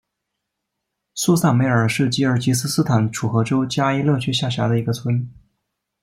[1.13, 5.29] 苏萨梅尔是吉尔吉斯斯坦楚河州加依勒区下辖的一个村。